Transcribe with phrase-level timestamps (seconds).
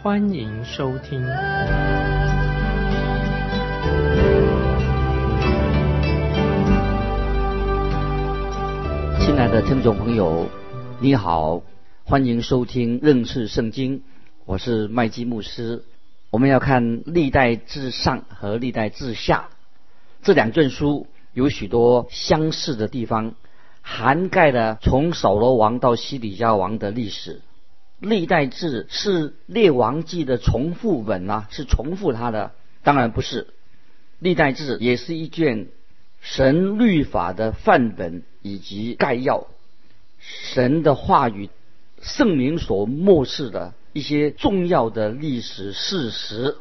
[0.00, 1.20] 欢迎收听。
[9.18, 10.46] 亲爱的听众朋友，
[11.00, 11.62] 你好，
[12.04, 14.04] 欢迎收听认识圣经，
[14.44, 15.82] 我是麦基牧师。
[16.30, 19.48] 我们要看历代至上和历代至下
[20.22, 21.08] 这两卷书。
[21.34, 23.34] 有许多相似的地方，
[23.82, 27.40] 涵盖了从扫罗王到西底家王的历史。
[28.00, 32.52] 历代志是列王记的重复本啊，是重复它的？
[32.82, 33.48] 当然不是。
[34.18, 35.68] 历代志也是一卷
[36.20, 39.46] 神律法的范本以及概要，
[40.18, 41.50] 神的话语、
[42.00, 46.56] 圣灵所漠视的一些重要的历史事实，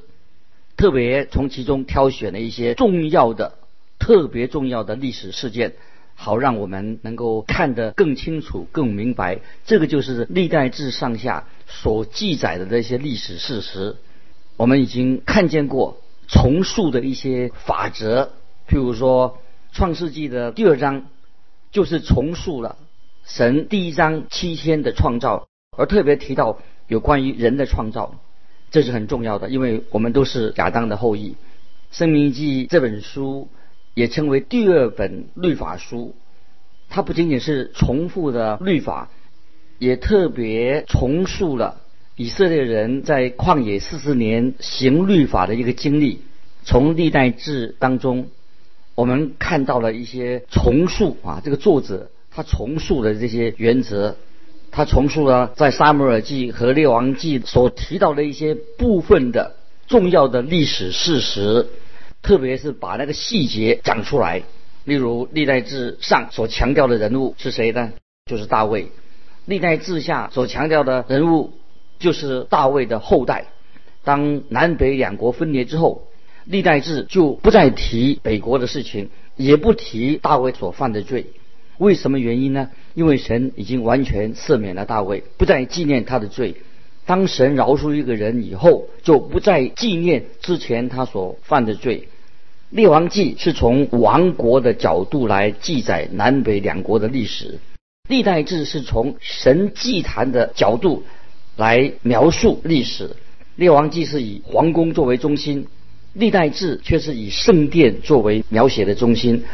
[0.76, 3.54] 特别从其中挑选了一些重要的。
[4.00, 5.74] 特别重要的历史事件，
[6.20, 9.40] 好让我们能够看得更清楚、更明白。
[9.66, 13.96] 这个就是历代志上下所记载的那些历史事实。
[14.58, 18.32] 我们已经看见过重塑的一些法则，
[18.68, 19.38] 譬如说
[19.78, 21.06] 《创世纪》的第二章
[21.72, 22.78] 就是重塑了
[23.24, 26.58] 神第一章七天的创造，而特别提到
[26.88, 28.16] 有关于人的创造，
[28.72, 31.34] 这是很重要的，因为我们都是亚当的后裔。
[31.92, 33.50] 《生命记》这本书。
[33.98, 36.14] 也称为第二本律法书，
[36.88, 39.10] 它不仅仅是重复的律法，
[39.80, 41.82] 也特别重塑了
[42.16, 46.22] 以色列人在旷野四十年行律法的一个经历。
[46.64, 48.28] 从历代志当中，
[48.94, 54.16] 我们看到了一些重塑啊，这个作者他重塑的这些原则，
[54.70, 59.56] 他重塑了在撒母耳记和列王记所提到的一些部分的
[59.88, 61.66] 重要的历史事实。
[62.28, 64.44] 特别是把那个细节讲出来，
[64.84, 67.94] 例如历代志上所强调的人物是谁呢？
[68.26, 68.90] 就是大卫。
[69.46, 71.54] 历代志下所强调的人物
[72.00, 73.46] 就是大卫的后代。
[74.04, 76.06] 当南北两国分裂之后，
[76.44, 81.28] 历代志就不再提北国的事情，也不提大卫所犯的罪。
[81.78, 82.72] 为什么原因呢？
[82.94, 86.56] 因为神已经完全赦免了大卫，不再纪念他的罪。
[87.06, 92.10] 当神饶恕一个人以后，就不再纪念之前他所犯的罪。
[92.70, 97.60] 列王记是从王国的角度来记载南北两国的历史，
[98.10, 101.04] 历代志是从神祭坛的角度
[101.56, 103.16] 来描述历史。
[103.56, 105.66] 列王记是以皇宫作为中心，
[106.12, 109.46] 历代志却是以圣殿作为描写的中心。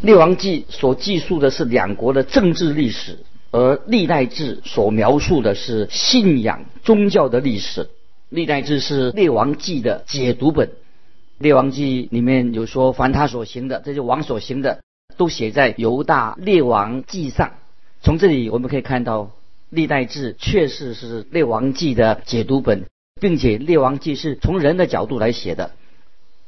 [0.00, 3.18] 列王记所记述的是两国的政治历史。
[3.50, 7.86] 而历代志所描述的是信仰宗教的历史，
[8.30, 10.70] 历代志是列王记的解读本。
[11.42, 14.80] 列王记里面有说，凡他所行的，这些王所行的，
[15.16, 17.54] 都写在犹大列王记上。
[18.00, 19.32] 从这里我们可以看到，
[19.68, 22.84] 历代志确实是列王记的解读本，
[23.20, 25.72] 并且列王记是从人的角度来写的，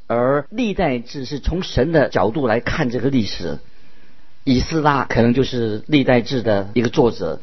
[0.07, 3.59] 而历代志是从神的角度来看这个历史。
[4.45, 7.41] 以斯拉可能就是历代志的一个作者，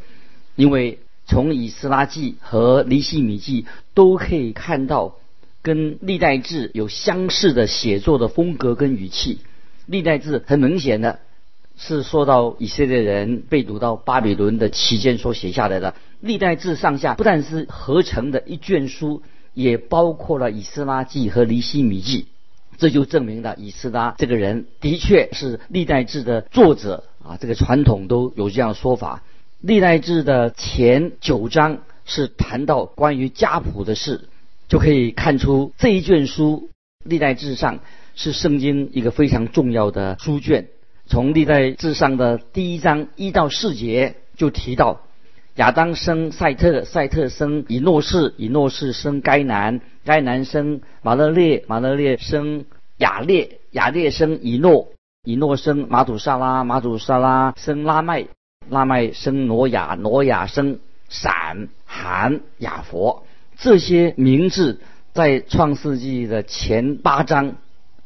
[0.55, 5.17] 因为从以斯拉记和尼希米记都可以看到
[5.61, 9.39] 跟历代志有相似的写作的风格跟语气。
[9.85, 11.19] 历代志很明显的
[11.77, 15.95] 是说到以色列人被掳到巴比伦的期间所写下来的。
[16.19, 19.23] 历代志上下不但是合成的一卷书，
[19.53, 22.27] 也包括了以斯拉记和尼希米记。
[22.77, 29.21] 这就证明了以斯拉这个人的确是历代志的作者啊，这个传统都有这样说法。
[29.59, 34.21] 历代志的前九章是谈到关于家谱的事，
[34.71, 36.69] 就可以看出这一卷书
[37.03, 37.79] 历代志上
[38.15, 40.69] 是圣经一个非常重要的书卷。
[41.05, 45.01] 从历代志上的第一章一到四节就提到。
[45.55, 52.63] 亚当生赛特，赛特生以诺士，以诺士生该南，该南生马勒列，马勒列生
[52.95, 54.87] 雅列，雅列生以诺，
[55.25, 58.25] 以诺生马祖沙拉，马祖沙拉生拉麦，
[58.69, 60.79] 拉麦生挪亚，挪亚生
[61.09, 63.25] 闪、含、雅佛。
[63.61, 64.81] 这些名字
[65.13, 67.55] 在创世纪的前八章。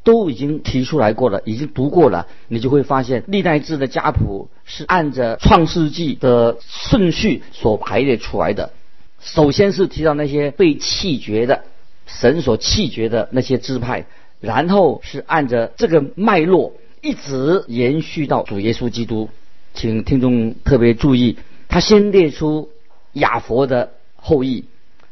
[0.06, 8.72] 都已经提出来过了，已经读过了，你就会发现历代志的家谱是按着创世纪的顺序所排列出来的。
[9.19, 11.63] 首先是提到那些被弃绝的，
[12.06, 14.06] 神所弃绝的那些支派，
[14.40, 19.30] 然后是按着这个脉络一直延续到主耶稣基督。
[19.74, 22.69] 请听众特别注意，他先列出
[23.13, 24.66] 亚佛的后裔，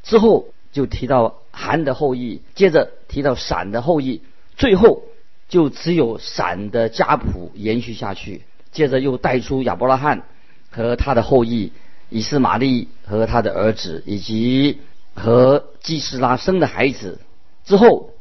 [0.03, 4.21] 之后就提到韩的后裔，接着提到闪的后裔，
[4.55, 5.03] 最后
[5.49, 8.43] 就只有闪的家谱延续下去。
[8.71, 10.23] 接着又带出亚伯拉罕
[10.69, 11.71] 和他的后裔
[12.09, 14.81] 以斯玛利和他的儿子，以及
[15.15, 17.19] 和基斯拉生的孩子。
[17.65, 18.11] 之后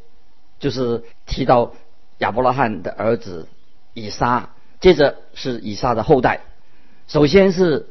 [0.58, 1.73] 就是提到
[2.19, 3.49] 亚伯拉罕的儿子
[3.93, 4.50] 以撒。
[4.81, 6.40] 接着是以撒的后代，
[7.06, 7.87] 首先是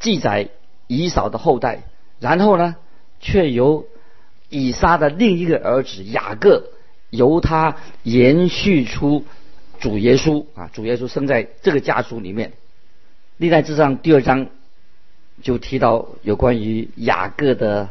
[0.00, 0.48] 记载
[0.88, 1.84] 以扫的后代，
[2.18, 2.74] 然后呢，
[3.22, 3.86] 却由
[4.50, 6.68] 以撒的另一个儿子雅各，
[7.08, 9.24] 由他延续出
[9.80, 12.52] 主耶稣啊，主耶稣生在这个家族里面。
[13.38, 14.48] 历代志上第二章
[15.40, 17.88] 就提到有关于雅各的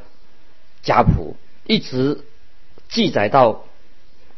[0.84, 1.36] 家谱，
[1.66, 2.20] 一直
[2.90, 3.64] 记载到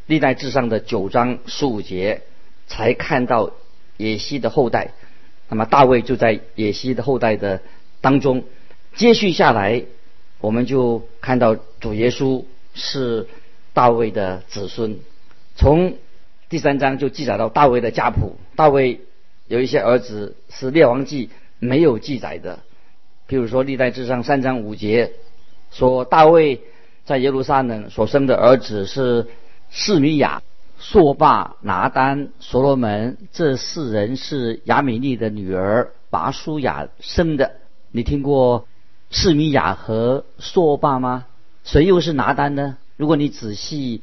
[0.05, 2.21] 历代志上的九章十五节，
[2.67, 3.51] 才看到。
[3.95, 4.91] 野西的后代，
[5.49, 7.61] 那么大卫就在野西的后代的
[8.01, 8.43] 当中。
[8.95, 9.83] 接续下来，
[10.43, 12.43] 我们就看到主耶稣
[12.73, 13.27] 是
[13.71, 14.99] 大卫的子孙。
[15.55, 15.95] 从
[16.49, 18.35] 第三章就记载到大卫的家谱。
[18.57, 18.99] 大卫
[19.47, 21.29] 有一些儿子是列王记
[21.59, 22.59] 没有记载的，
[23.29, 25.13] 譬如说历代志上三章五节
[25.71, 26.59] 说大卫
[27.05, 29.27] 在耶路撒冷所生的儿子是
[29.69, 30.43] 示米亚。
[30.77, 37.53] 朔霸、拿丹、所罗门这四人是亚米利的女儿拔舒雅生的。
[37.91, 38.67] 你听过
[39.13, 41.25] 示米亚和朔霸吗？
[41.63, 42.77] 谁又是拿丹呢？
[42.97, 44.01] 如果你仔细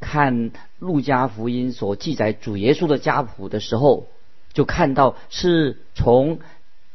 [0.00, 4.08] 看路加福音所记载主耶稣的家谱的时候，
[4.54, 6.40] 就看到是从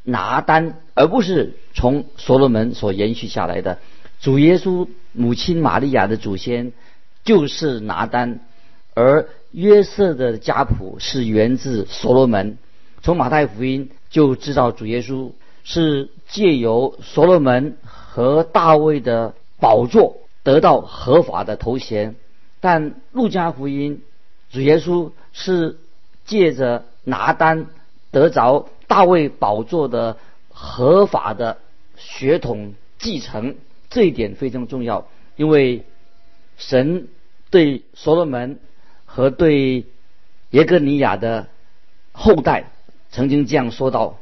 [0.03, 3.77] 拿丹，而不是从所罗门所延续下来的。
[4.19, 6.73] 主耶稣母亲玛利亚的祖先
[7.23, 8.39] 就是拿丹。
[8.95, 12.57] 而约瑟的家谱是源自所罗门，
[13.03, 15.31] 从马太福音就知道主耶稣
[15.63, 22.15] 是借由所罗门和大卫的宝座得到合法的头衔，
[22.59, 24.03] 但路加福音
[24.51, 25.77] 主耶稣是
[26.25, 27.67] 借着拿单
[28.11, 30.17] 得着大卫宝座的
[30.49, 31.57] 合法的
[31.95, 33.55] 血统继承，
[33.89, 35.83] 这一点非常重要，因为
[36.57, 37.07] 神
[37.49, 38.59] 对所罗门。
[39.13, 39.87] 和对
[40.51, 41.49] 耶格尼亚的
[42.13, 42.71] 后代
[43.09, 44.19] 曾经这样说道：“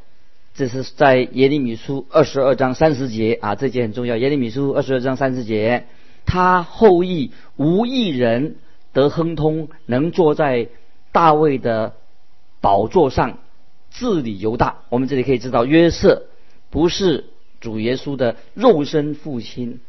[0.59, 4.17] 这是在耶利米书二十二章三十节啊，这节很重要。
[4.17, 5.85] 耶利米书二十二章三十节，
[6.25, 8.57] 他后裔无一人
[8.91, 10.67] 得亨通，能坐在
[11.13, 11.93] 大卫的
[12.59, 13.37] 宝座上
[13.89, 14.79] 治理犹大。
[14.89, 16.23] 我们这里可以知道，约瑟
[16.69, 17.27] 不是
[17.61, 19.79] 主耶稣的肉身父亲，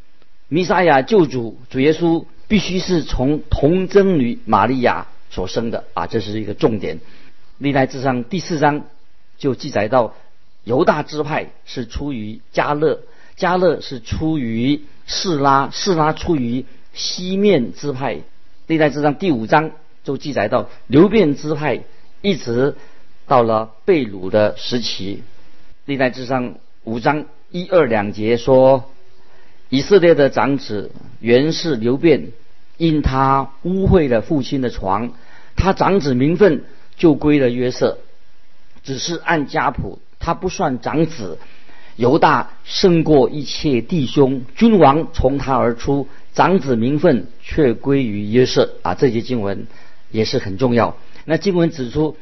[0.47, 6.99] 弥撒亚救主主耶稣。”必须是从童贞女玛利亚所生的啊，这是一个重点。
[7.59, 8.83] 历代志上第四章
[9.37, 10.13] 就记载到，
[10.63, 12.99] 犹大支派是出于加勒，
[13.35, 18.19] 加勒是出于士拉，士拉出于西面支派。
[18.67, 19.71] 历代志上第五章
[20.03, 21.83] 就记载到，流变支派
[22.21, 22.75] 一直
[23.27, 25.23] 到了被掳的时期。
[25.85, 28.91] 历代志上五章一二两节说，
[29.69, 32.31] 以色列的长子原是流变。
[32.77, 35.13] 因他污秽了父亲的床，
[35.55, 36.63] 他长子名分
[36.97, 37.99] 就归了约瑟，
[38.83, 41.37] 只是按家谱，他不算长子。
[41.97, 48.75] 犹大胜过一切弟兄，君王从他而出，长子名分却归于约瑟。
[48.81, 49.67] 啊，这些经文
[50.09, 50.95] 也是很重要。
[51.25, 52.15] 那经文指出，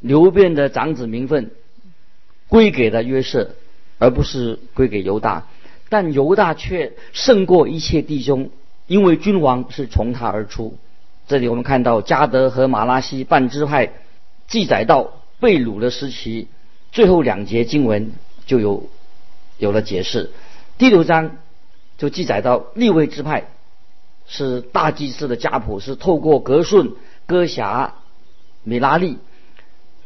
[0.00, 1.50] 流变的长子名分
[2.48, 3.50] 归给了约瑟，
[3.98, 5.46] 而不是归给犹大，
[5.90, 8.50] 但犹大却胜过一切弟兄。
[8.86, 10.78] 因为君王是从他而出，
[11.28, 13.92] 这里我们看到加德和马拉西半支派
[14.48, 16.48] 记载到被掳的时期，
[16.92, 18.12] 最后两节经文
[18.46, 18.88] 就有
[19.58, 20.30] 有了解释。
[20.78, 21.36] 第六章
[21.96, 23.48] 就记载到利未支派
[24.26, 26.92] 是大祭司的家谱，是透过格顺、
[27.26, 27.94] 哥辖、
[28.62, 29.18] 米拉利。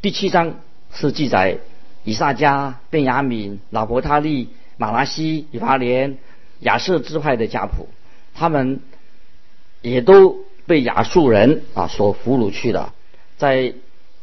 [0.01, 0.61] 第七章
[0.93, 1.59] 是记载
[2.05, 6.19] 以撒加、便雅敏、老伯他利、马拉西、以法莲、
[6.61, 7.89] 亚瑟支派的家谱。
[8.35, 8.81] 他们
[9.83, 12.95] 也都被亚述人啊所俘虏去了。
[13.37, 13.75] 在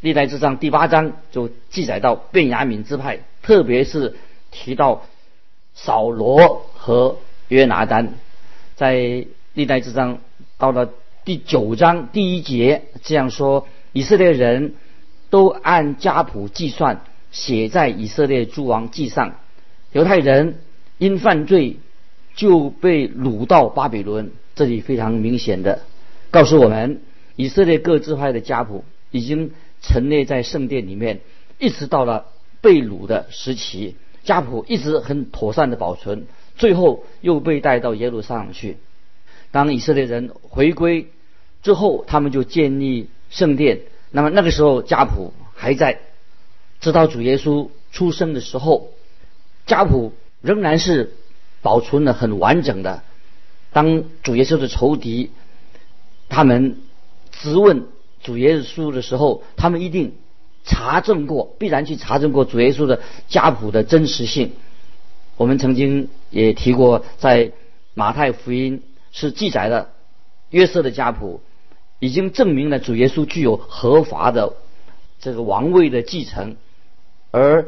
[0.01, 4.15] 历代志上第八章就记载到便雅悯支派，特别是
[4.51, 5.03] 提到
[5.73, 8.13] 扫罗和约拿丹。
[8.75, 10.19] 在历代志上
[10.57, 10.89] 到了
[11.25, 14.75] 第九章第一节这样说：以色列人
[15.29, 17.01] 都按家谱计算，
[17.31, 19.35] 写在以色列诸王记上。
[19.91, 20.59] 犹太人
[20.97, 21.77] 因犯罪。
[22.35, 25.81] 就被掳到巴比伦，这里非常明显的
[26.31, 27.01] 告诉我们，
[27.35, 31.21] 以色列各支派的家谱已经陈列在圣殿里面，
[31.57, 32.25] 一直到了
[32.61, 38.77] 被掳的时期，家谱一直很妥善的保存，最后又被带到耶路撒冷去。
[39.51, 41.07] 当以色列人回归
[41.63, 43.81] 之后，他们就建立圣殿。
[44.11, 45.99] 那么那个时候家谱还在，
[46.79, 48.91] 直到主耶稣出生的时候，
[49.65, 51.13] 家谱仍然是
[51.61, 53.03] 保存的很完整的。
[53.71, 55.31] 当主耶稣的仇敌
[56.27, 56.77] 他们
[57.31, 57.85] 质问
[58.21, 60.13] 主耶稣的时候，他们一定
[60.63, 64.51] 查证过，必然去查证过主耶稣的家谱的真实性。
[65.37, 67.51] 我们曾经也提过，在
[67.93, 69.89] 马太福音是记载了
[70.49, 71.41] 约瑟的家谱，
[71.99, 74.53] 已经证明了主耶稣具有合法的
[75.19, 76.57] 这个王位的继承，
[77.31, 77.67] 而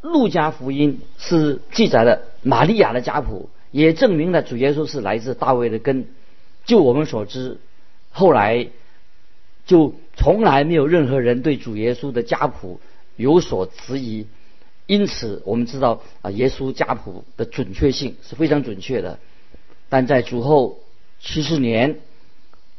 [0.00, 3.50] 路加福音是记载了玛利亚的家谱。
[3.70, 6.08] 也证明了主耶稣是来自大卫的根。
[6.64, 7.60] 就我们所知，
[8.10, 8.68] 后来
[9.68, 12.80] 就从来没有任何人对主耶稣的家谱
[13.14, 14.26] 有所质疑。
[14.86, 19.18] 因此，我们知道啊，耶稣家谱的准确性是非常准确的。
[19.90, 20.78] 但在主后
[21.20, 22.00] 七十年，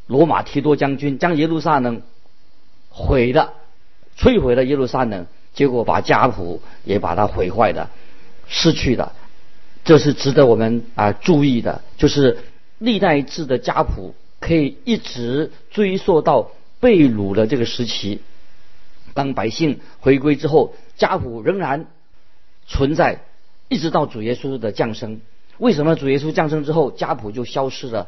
[0.07, 2.01] 罗马提多将军将耶路撒冷
[2.89, 3.53] 毁了，
[4.17, 7.91] 摧毁了耶路撒冷，结果把家谱也把它毁坏的，
[8.47, 9.13] 失去了。
[9.85, 12.39] 这是值得我们啊注意的，就是
[12.79, 18.21] 历代志的家谱可以一直追溯到被掳的这个时期。
[19.13, 21.87] 当百姓回归之后，家谱仍然
[22.67, 23.21] 存在，
[23.67, 25.21] 一直到主耶稣的降生。
[25.57, 28.07] 为什么主耶稣降生之后家谱就消失了？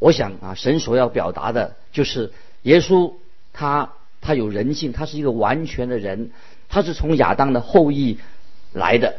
[0.00, 2.32] 我想啊，神所要表达的就是
[2.62, 3.14] 耶稣
[3.52, 6.30] 他他有人性，他是一个完全的人，
[6.68, 8.18] 他是从亚当的后裔
[8.72, 9.16] 来的。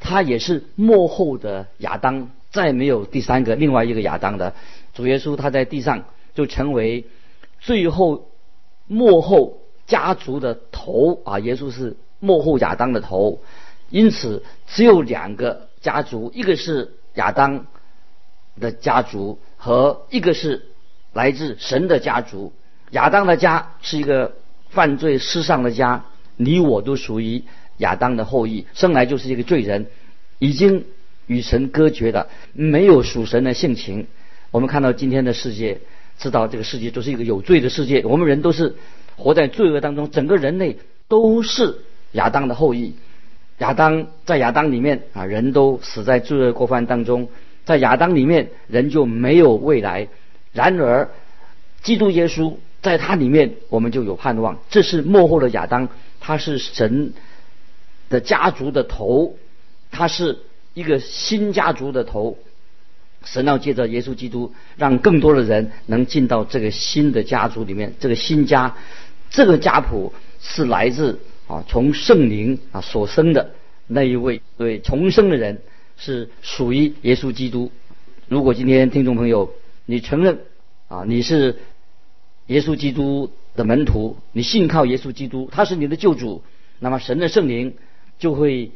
[0.00, 4.54] 他也是幕后的亚当，再没有第三个另外一个亚当的
[4.94, 7.04] 主耶稣，他在地上就成为
[7.64, 8.30] 最后
[8.86, 11.38] 幕后家族的头啊！
[11.40, 13.40] 耶稣是幕后亚当的头，
[13.90, 17.66] 因此只有两个家族，一个是亚当
[18.60, 20.66] 的家族，和一个是
[21.12, 22.52] 来自神的家族。
[22.90, 24.36] 亚当的家是一个
[24.70, 26.04] 犯罪失丧的家，
[26.36, 27.42] 你我都属于。
[27.78, 29.86] 亚当的后裔生来就是一个罪人，
[30.38, 30.84] 已经
[31.26, 34.06] 与神隔绝的，没有属神的性情。
[34.52, 35.80] 我们看到今天的世界，
[36.18, 38.04] 知道这个世界都是一个有罪的世界。
[38.04, 38.76] 我们人都是
[39.16, 40.78] 活在罪恶当中，整个人类
[41.08, 41.78] 都是
[42.12, 42.94] 亚当的后裔。
[43.58, 47.28] 亚当在亚当里面啊，人都死在罪恶过犯当中，
[47.64, 50.08] 在亚当里面人就没有未来。
[50.52, 51.10] 然而，
[51.82, 54.58] 基督耶稣在他里面，我们就有盼望。
[54.70, 55.88] 这是幕后的亚当，
[56.20, 57.12] 他是神。
[58.10, 59.34] 的家族的头，
[59.90, 60.38] 他是
[60.74, 62.36] 一个新家族的头。
[63.24, 67.94] 神要借着耶稣基督，让更多的人能进到这个新的家族里面。
[68.00, 68.76] 这个新家，
[69.30, 73.50] 这个家谱是来自啊，从圣灵啊所生的
[73.86, 75.62] 那一位对重生的人，
[75.96, 77.70] 是属于耶稣基督。
[78.28, 79.52] 如果今天听众朋友
[79.86, 80.40] 你承认
[80.88, 81.56] 啊你是
[82.46, 86.42] 耶稣基督的门徒，你信靠耶稣基督，他是你的救主，
[86.78, 87.74] 那么神的圣灵。
[88.16, 88.70] 就会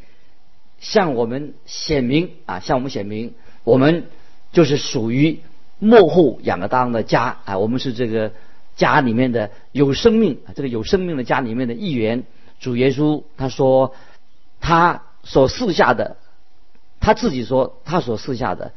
[0.81, 4.07] 向我们显明啊，向我们显明，我们
[4.52, 5.40] 就是属于
[5.78, 8.33] 幕后亚当的家啊，我们是这个
[8.76, 12.25] 家里面的有生命，这个有生命的家里面的一员。
[12.61, 13.95] 主耶稣他说，
[14.61, 16.17] 他所赐下的，
[16.99, 18.73] 他自己说他所赐下的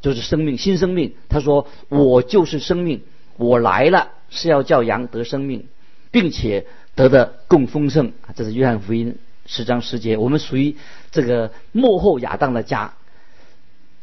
[0.00, 1.14] 就是生命，新生命。
[1.28, 3.02] 他说我就是生命，
[3.36, 5.66] 我来了是要叫羊得生命，
[6.10, 8.12] 并且得的更丰盛。
[8.34, 9.18] 这是约翰福音。
[9.44, 10.76] 十章十节，我们属于
[11.12, 12.94] 这个幕后亚当的家。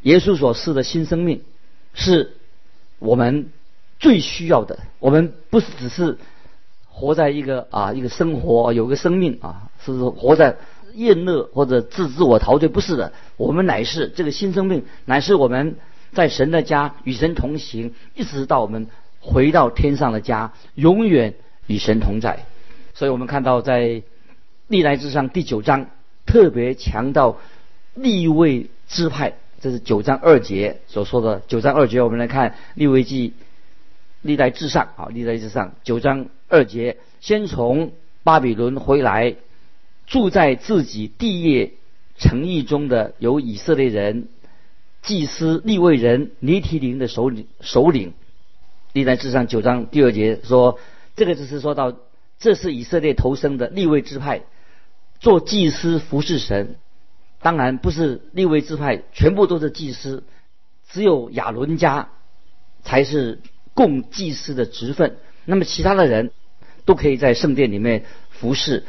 [0.04, 1.42] 耶稣所赐的新生命，
[1.92, 2.36] 是
[2.98, 3.50] 我们
[3.98, 4.78] 最需要的。
[5.00, 6.16] 我们不是只是
[6.88, 10.56] 活在一个啊一个生活，有个生命啊，是活在
[10.94, 13.12] 厌乐或者自自我陶醉，不是的。
[13.36, 15.76] 我们乃是这个新生命，乃是我们
[16.12, 18.86] 在神的家与神同行，一直到我们
[19.20, 21.34] 回到天上的家，永远
[21.66, 22.46] 与神同在。
[22.94, 24.02] 所以我们看到在。
[24.66, 25.90] 历来之上第九章
[26.24, 27.36] 特别强调
[27.94, 29.34] 立位支派，
[29.64, 31.40] 这是九章二节所说的。
[31.48, 33.32] 九章二节，我们来看立位记
[34.20, 37.92] 历代至上啊，历代至上九章二节，先从
[38.24, 39.36] 巴比伦回来，
[40.06, 41.72] 住在自己地业
[42.18, 44.28] 城邑中的有以色列人
[45.00, 48.12] 祭司立位人尼提林的首领首领。
[48.92, 50.78] 历代至上九章第二节说，
[51.16, 51.96] 这个只是说到
[52.38, 54.42] 这是以色列投生的立位支派。
[55.20, 56.76] 做祭司服侍神，
[57.44, 60.24] 当然不是立位支派全部都是祭司，
[60.88, 62.08] 只有亚伦家
[62.84, 63.38] 才是
[63.74, 65.18] 供祭司的职分。
[65.44, 66.30] 那么其他的人
[66.86, 68.84] 都可以在圣殿里面服侍。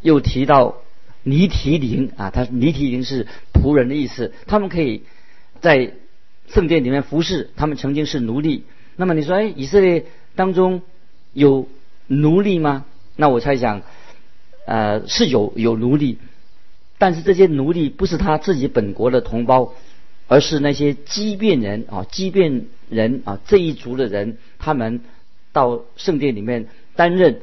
[0.00, 0.78] 又提到
[1.22, 5.04] 尼提林啊，他尼提林是仆人的意思，他们可以
[5.60, 5.92] 在
[6.48, 8.64] 圣殿里面服侍，他们曾经是奴隶。
[8.96, 10.82] 那么你说，哎，以色列当中
[11.32, 11.68] 有
[12.08, 12.86] 奴隶吗？
[13.14, 13.82] 那我猜想，
[14.66, 16.18] 呃，是有有奴隶，
[17.00, 19.72] 但是这些奴隶不是他自己本国的同胞，
[20.28, 25.00] 而是那些畸变人啊，畸变人啊这一族的人，他们
[25.50, 27.40] 到圣殿里面担任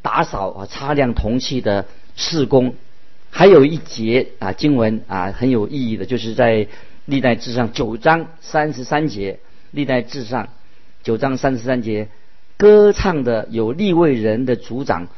[0.00, 1.84] 打扫啊、擦亮铜器的
[2.14, 2.74] 事工。
[3.28, 6.66] 还有一节啊经文啊很有意义的，就是在
[7.04, 9.40] 历代志上九章三十三节，
[9.72, 10.48] 历代志上
[11.02, 12.08] 九章三十三节。
[12.56, 15.08] 歌唱的有立位人的族长，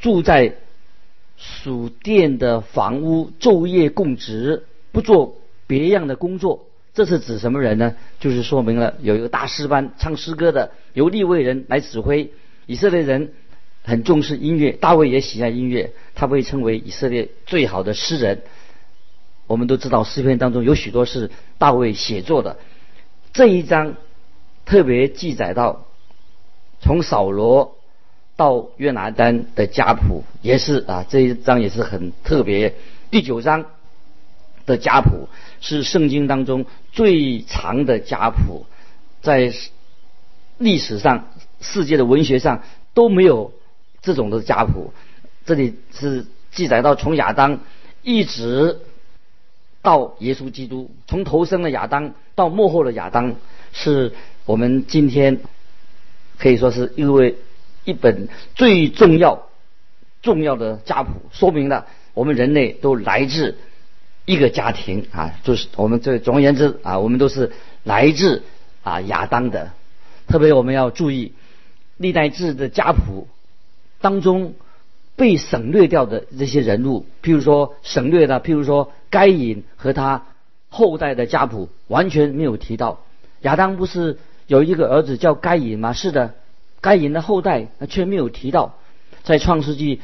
[0.00, 0.56] 住在
[1.40, 6.66] 属殿的房屋，昼夜供职，不做别样的工作。
[6.92, 7.96] 这是指什么人呢？
[8.18, 12.30] 就是说明了有一个大师班唱诗歌的，由立位人来指挥。
[12.66, 13.32] 以色列人
[13.82, 18.42] 很重视音乐，大卫也喜爱音乐，他被称为以色列最好的诗人。
[19.46, 22.58] 我们都知道诗篇当中有许多是大卫写作的。
[23.32, 23.96] 这一章
[24.66, 25.86] 特别记载到。
[26.82, 27.76] 从扫罗
[28.40, 32.74] 到约拿丹的家谱也是啊，这一章也是很特别。
[33.10, 33.66] 第九章
[34.64, 35.28] 的家谱
[35.60, 38.64] 是圣经当中最长的家谱，
[39.20, 39.52] 在
[40.56, 41.28] 历史上、
[41.60, 42.62] 世界的文学上
[42.94, 43.52] 都没有
[44.00, 44.94] 这种的家谱。
[45.44, 47.60] 这里是记载到从亚当
[48.02, 48.80] 一直
[49.82, 53.34] 到耶稣基督，从头生的亚当到末后的亚当，
[53.74, 54.14] 是
[54.46, 55.40] 我们今天。
[56.38, 57.36] 可以说是因为
[57.84, 59.48] 一本最重要、
[60.22, 63.56] 重要的家谱，说明了我们人类都来自
[64.26, 67.52] 一个家庭啊，就是我们这总而言之啊，我们都是
[67.84, 68.42] 来自
[68.82, 69.70] 啊亚当的。
[70.26, 71.32] 特别我们要注意
[71.96, 73.26] 历代志的家谱
[74.00, 74.54] 当中
[75.16, 80.26] 被省略掉的这些人物，譬如说省略的，譬如说该隐和他
[80.68, 83.00] 后代的家谱完全没有提到。
[83.40, 84.18] 亚当不是。
[84.46, 85.92] 有一个儿子叫该隐吗？
[85.92, 86.34] 是的，
[86.80, 88.78] 该隐的后代却没有提到，
[89.22, 90.00] 在创世纪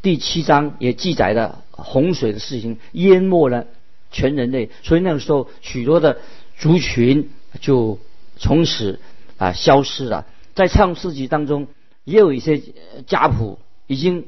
[0.00, 3.66] 第七章也记载了洪水的事情，淹没了
[4.10, 6.18] 全人类，所以那个时候许多的
[6.56, 7.98] 族群就
[8.36, 9.00] 从此
[9.38, 10.26] 啊消失了。
[10.54, 11.66] 在创世纪当中
[12.04, 12.62] 也有一些
[13.06, 14.26] 家谱已经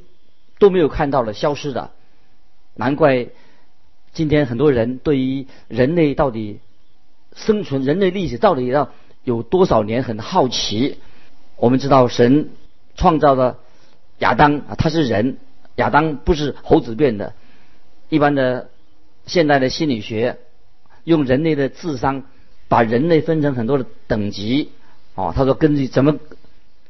[0.58, 1.92] 都没有看到了，消失的。
[2.74, 3.28] 难怪
[4.12, 6.58] 今天很多人对于人类到底
[7.34, 8.90] 生存、人类历史到底要。
[9.24, 10.98] 有多少年很好奇？
[11.56, 12.50] 我们知道神
[12.96, 13.58] 创造了
[14.18, 15.38] 亚当啊，他是人，
[15.76, 17.32] 亚当不是猴子变的。
[18.08, 18.68] 一般的
[19.26, 20.38] 现代的心理学
[21.04, 22.22] 用人类的智商
[22.68, 24.70] 把人类分成很多的等级
[25.14, 25.32] 哦。
[25.34, 26.18] 他说根据怎么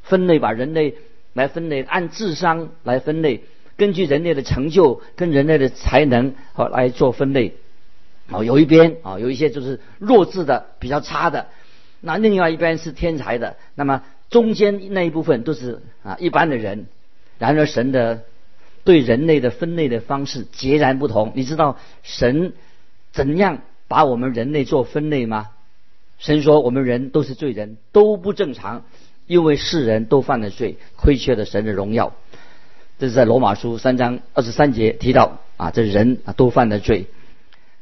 [0.02, 0.96] 分类，把人类
[1.32, 3.44] 来分类，按智商来分类，
[3.76, 7.54] 根据人类的成就跟人类的才能好来做分类。
[8.28, 11.46] 哦，有一边啊，有一些就是弱智的，比较差的。
[12.00, 14.02] 那另外一边是天才的，那么
[14.36, 16.88] 中间那一部分都是啊一般的人。
[17.38, 18.24] 然而神的
[18.84, 21.32] 对人类的分类的方式截然不同。
[21.34, 22.52] 你知道神
[23.12, 25.48] 怎样把我们人类做分类吗？
[26.18, 28.84] 神说我们人都是罪人，都不正常，
[29.26, 32.12] 因为世人都犯了罪，亏缺了神的荣耀。
[32.98, 37.06] 这是在罗马书三章二十三节提到啊，这人啊都犯了罪。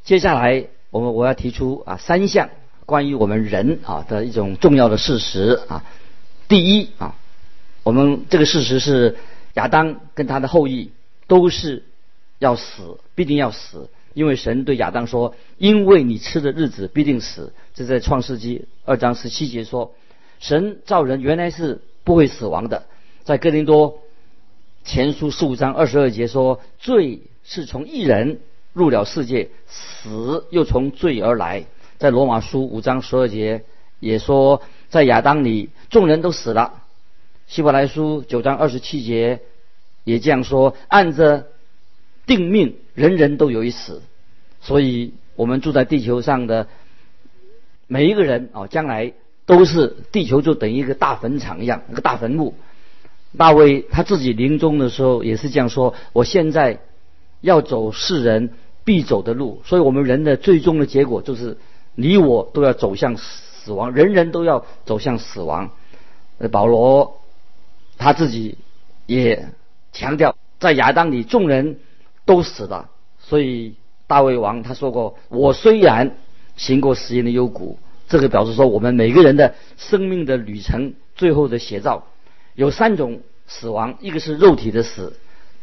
[0.05, 2.51] 接下来我们我要提出啊三项。
[2.87, 5.85] 关于我们人啊的一种重要的事实啊，
[6.49, 7.17] 第一啊，
[7.83, 9.17] 我们这个事实是
[9.55, 10.91] 亚当跟他的后裔
[11.27, 11.85] 都是
[12.39, 19.95] 要死，必定要死，因为神对亚当说：“因为你吃的日子必定死。”这在创世纪二章十七节说，
[20.39, 22.87] 神造人原来是不会死亡的。
[23.25, 24.01] 在哥林多
[24.85, 28.41] 前书十五章二十二节说：“罪是从一人
[28.75, 31.65] 入了世界，死又从罪而来。”
[31.97, 33.65] 在罗马书五章十二节
[33.99, 36.83] 也说，在亚当里众人都死了。
[37.47, 39.41] 希伯来书九章二十七节
[40.05, 41.47] 也这样说：按着
[42.27, 44.03] 定命，人人都有一死。
[44.61, 46.69] 所以，我们住在地球上的
[47.87, 49.13] 每一个人啊，将来
[49.47, 52.55] 都是地球就等于一个大坟场一样，一个大坟墓。
[53.37, 56.81] 大卫他自己临终的时候也是这样说：我现在
[57.41, 58.51] 要走世人
[58.85, 59.63] 必走的路。
[59.65, 61.57] 所以我们人的最终的结果就是。
[61.97, 63.23] 你我都要走向死
[63.65, 65.71] 死亡，人人都要走向死亡。
[66.53, 67.23] 保罗
[67.97, 68.59] 他自己
[69.07, 69.49] 也
[69.93, 71.79] 强调，在亚当里众人
[72.27, 76.17] 都死了，所以大卫王他说过：“我虽然
[76.57, 82.07] 行过死荫的幽谷，这个表示说我们每个人的生命的旅程最后的写照。
[82.55, 85.17] 有三种死亡，一个是肉体的死、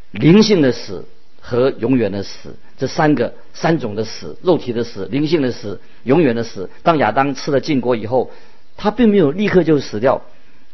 [0.10, 1.06] 灵性的死
[1.42, 2.56] 和永远的死。
[2.78, 6.70] 这三个三种的死：肉体的死、灵性的死、永远的死。
[6.84, 8.32] 当亚当吃了禁果以后，
[8.78, 10.22] 他并没有立刻就死掉，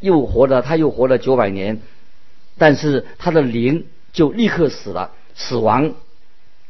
[0.00, 1.80] 又活了，他又活了九百年，
[2.56, 5.10] 但是他的灵就立刻死了。
[5.34, 5.94] 死亡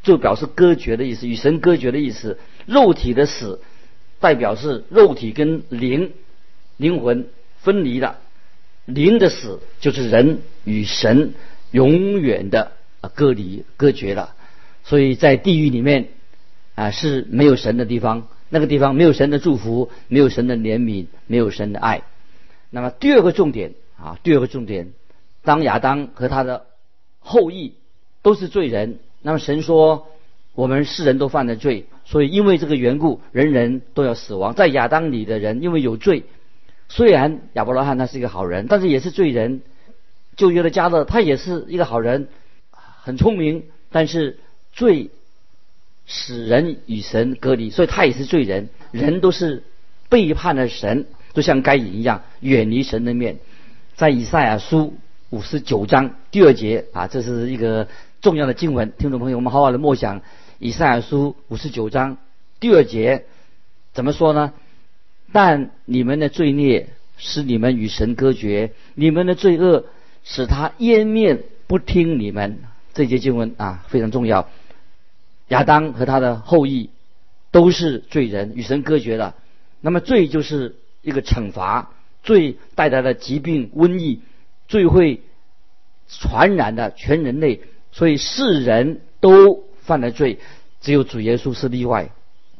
[0.03, 2.37] 就表示割绝的意思，与神割绝的意思。
[2.65, 3.61] 肉体的死
[4.19, 6.11] 代表是肉体跟灵
[6.77, 7.27] 灵魂
[7.61, 8.19] 分离了。
[8.85, 11.33] 灵的死就是人与神
[11.71, 14.35] 永远的啊隔离隔绝了，
[14.83, 16.09] 所以在地狱里面
[16.75, 22.03] 啊是没有神的地方，那个地方没有神的祝福，没有神的怜悯，没有神的爱。
[22.69, 24.93] 那么第二个重点啊，第二个重点，
[25.43, 26.65] 当亚当和他的
[27.19, 27.73] 后裔
[28.21, 30.07] 都是罪人，那么神说
[30.53, 34.53] 我们世人都犯了罪，所以因为这个缘故，人人都要死亡。
[34.55, 36.23] 在亚当里的人因为有罪。
[36.91, 39.61] 虽然亚伯拉罕他是一个好人，但是也是罪人。
[40.35, 42.29] 旧约的加勒他也是一个好人，
[43.01, 44.39] 很聪明，但是
[44.71, 45.09] 罪
[46.05, 48.69] 使人与神隔离，所以他也是罪人。
[48.91, 49.63] 人都是
[50.09, 53.37] 背叛了神，就像该隐一样，远离神的面。
[53.95, 54.95] 在以赛亚书
[55.29, 57.87] 五十九章第二节啊，这是一个
[58.21, 60.21] 重要的经文，听众朋友，我们好好的默想
[60.57, 62.17] 以赛亚书五十九章
[62.59, 63.25] 第二节
[63.93, 64.53] 怎么说呢？
[65.31, 69.85] 但你们的罪孽使你们与神隔绝，你们的罪恶
[70.23, 72.59] 使他湮灭，不听你们。
[72.93, 74.49] 这节经文啊非常重要。
[75.49, 76.89] 亚当和他的后裔
[77.51, 79.35] 都是罪人，与神隔绝了。
[79.81, 81.91] 那么罪就是一个惩罚，
[82.23, 84.21] 罪带来了疾病、瘟疫，
[84.67, 85.21] 罪会
[86.07, 90.39] 传染的全人类，所以世人都犯了罪，
[90.81, 92.09] 只有主耶稣是例外。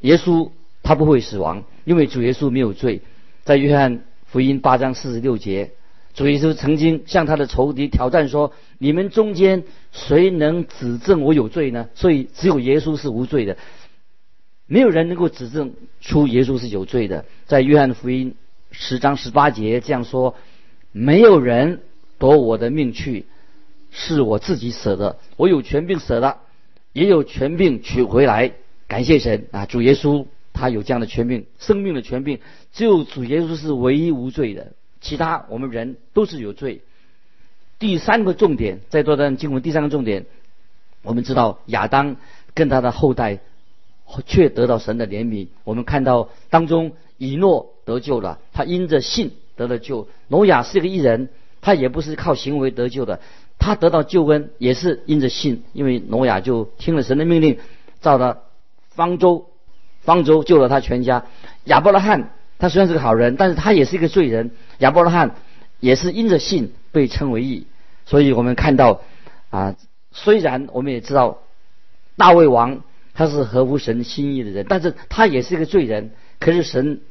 [0.02, 0.52] 耶稣
[0.84, 1.64] 他不会死亡。
[1.86, 3.02] 因为主耶稣没有罪，
[3.44, 5.72] 在约翰福音八章四十六节，
[6.20, 13.56] 主耶稣曾经向他的仇敌挑战说：“你们中间谁能指证我有罪呢？”所以只有耶稣是无罪的，
[14.68, 17.24] 没有人能够指证出耶稣是有罪的。
[17.46, 18.36] 在约翰福音
[18.70, 20.36] 十章十八节这样说
[20.92, 21.84] ：“没有人
[22.18, 23.26] 夺我的命去，
[23.90, 25.20] 是我自己舍的。
[25.38, 26.40] 我有权柄舍的，
[26.92, 28.52] 也有权柄取回来。
[28.90, 32.40] 感谢神啊，主耶稣。”他有这样的权柄，生命的权柄，
[32.74, 36.82] 只有主耶稣是唯一无罪的，其他我们人都是有罪。
[37.78, 40.26] 第三个重点，在多段经文第三个重点，
[41.02, 42.18] 我们知道亚当
[42.54, 43.40] 跟他的后代
[44.26, 45.48] 却得到神的怜悯。
[45.64, 51.30] 我们看到当中以诺得救了，他因着信得了救；挪亚是一个异人，
[51.62, 53.22] 他也不是靠行为得救的，
[53.58, 57.60] 他得到救恩也是因着信，因为挪亚就听了神的命令，
[58.02, 58.44] 造了
[58.90, 59.46] 方舟。
[60.02, 61.26] 方舟救了他全家。
[61.66, 64.52] 亚伯拉罕他虽然是个好人，但是他也是一个罪人。
[64.78, 65.36] 亚伯拉罕
[65.80, 67.66] 也是因着信被称为义。
[68.06, 69.02] 所以我们看到
[69.50, 69.76] 啊，
[70.12, 71.40] 虽然我们也知道
[72.18, 76.12] 大卫王他是合乎神心意的人，但是他也是一个罪人。
[76.40, 77.02] 可是神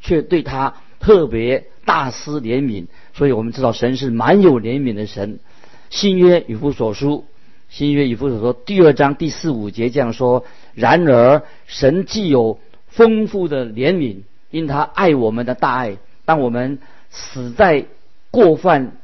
[0.00, 2.86] 却对他特别大施怜悯。
[3.14, 5.40] 所以我们知道神是蛮有怜悯的神。
[5.88, 7.24] 新约与父所书。
[7.68, 12.58] 新约以弗所说第二章第四五节这样说：然而神既有
[12.88, 16.78] 丰富的怜悯，因他爱我们的大爱，当我们
[17.10, 17.86] 死在
[18.30, 18.96] 过犯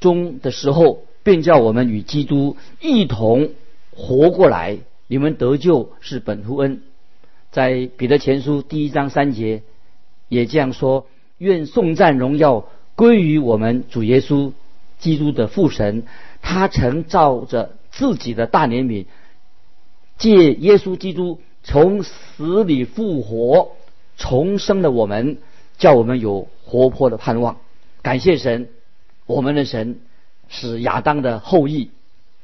[0.00, 3.50] 中的时候，便叫我们与基督一同
[3.90, 4.78] 活过来。
[5.08, 6.82] 你们得救是本乎恩。
[7.50, 9.62] 在彼得前书第一章三节
[10.28, 11.06] 也这样说：
[11.38, 14.52] 愿颂赞荣耀归于我们主耶稣
[14.98, 16.04] 基督的父神，
[16.42, 17.76] 他曾照着。
[17.96, 19.06] 自己的大怜悯，
[20.18, 23.70] 借耶稣基督从死里复活
[24.16, 25.38] 重生的我们，
[25.78, 27.58] 叫我们有活泼的盼望。
[28.02, 28.68] 感谢神，
[29.26, 30.00] 我们的神
[30.48, 31.90] 是亚当的后裔，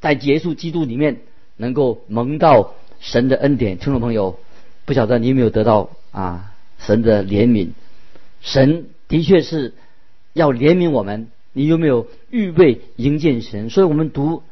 [0.01, 1.21] 在结束基督里面
[1.57, 3.79] 能够蒙到神的恩典。
[3.79, 4.39] 听众朋友，
[4.85, 7.71] 不晓得你有没有得到啊神的怜悯？
[8.41, 9.75] 神的确是
[10.33, 13.71] 要怜悯我们，你有没有预备迎接神？
[13.71, 14.43] 所以我们读。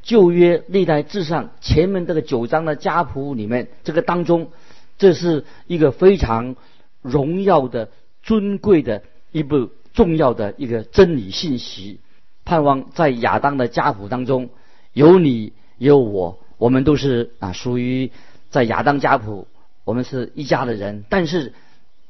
[0.00, 4.50] 旧约历代至上前面这个九章的家谱里面，这个当中，
[4.98, 6.56] 这是一个非常
[7.00, 7.88] 荣耀的、
[8.22, 12.00] 尊贵的一部重要的一个真理信息。
[12.44, 14.50] 盼望在亚当的家谱当中，
[14.92, 18.10] 有你有我，我们都是啊属于
[18.50, 19.46] 在亚当家谱，
[19.84, 21.04] 我们是一家的人。
[21.08, 21.54] 但是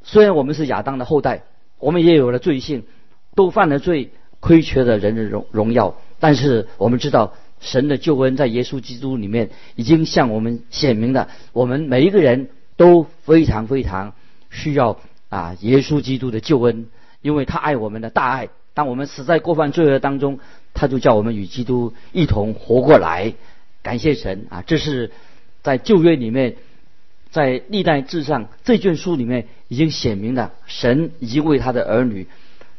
[0.02, 1.44] 虽然我们是亚当的后代，
[1.78, 2.84] 我们也有了罪性，
[3.34, 5.96] 都犯了罪，亏缺了人的荣荣耀。
[6.18, 7.34] 但是我们知道。
[7.60, 14.14] 神的救恩在耶稣基督里面已经向我们显明了，我们每一个人都非常非常
[14.48, 16.86] 需要啊耶稣基督的救恩，
[17.20, 18.48] 因为他爱我们的大爱。
[18.72, 20.38] 当我们死在过犯罪恶当中，
[20.72, 23.34] 他就叫我们与基督一同活过来。
[23.82, 24.62] 感谢神啊！
[24.66, 25.10] 这是
[25.62, 26.54] 在旧约里面，
[27.30, 32.28] 在历代志上这卷书里面已经显明了，神已经为他的儿女、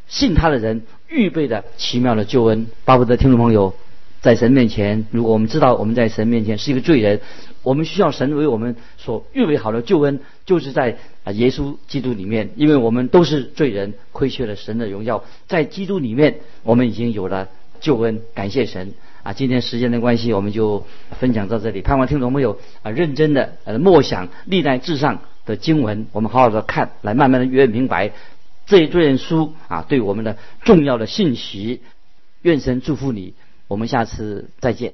[0.07, 2.67] 信他的人预备的奇妙的救恩。
[2.85, 3.75] 巴不得听众朋友。
[4.21, 7.21] 在神面前，如果我们知道我们在神面前是一个罪人，
[7.63, 18.93] 我们需要神为我们所预备好的救恩，就是在啊耶稣基督里面，因为我们都是罪人，亏缺了神的荣耀，在基督里面，我们已经有了救恩，感谢神
[19.23, 19.33] 啊！
[19.33, 20.85] 今天时间的关系，我们就
[21.19, 28.11] 分享到这里，盼望听众朋友啊认真的呃默想历代至上的经文，我们好好的看，来慢慢的越明白
[28.65, 31.81] 这一卷书啊对我们的重要的信息。
[32.41, 33.33] 愿神祝福你。
[33.67, 34.93] 我们下次再见。